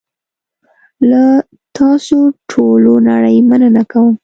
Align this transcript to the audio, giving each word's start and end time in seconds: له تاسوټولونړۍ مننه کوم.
له 1.09 1.23
تاسوټولونړۍ 1.77 3.35
مننه 3.49 3.83
کوم. 3.91 4.15